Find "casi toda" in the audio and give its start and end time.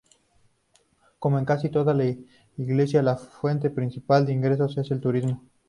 1.45-1.93